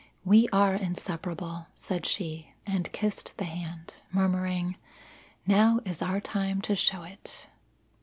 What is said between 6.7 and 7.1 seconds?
show